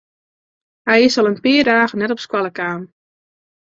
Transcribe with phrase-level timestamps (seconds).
[0.89, 2.81] Hy is al in pear dagen net op skoalle kaam.